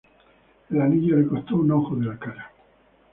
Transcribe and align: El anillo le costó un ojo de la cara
El 0.71 0.81
anillo 0.81 1.15
le 1.15 1.27
costó 1.27 1.57
un 1.57 1.69
ojo 1.71 1.95
de 1.95 2.07
la 2.07 2.17
cara 2.17 2.51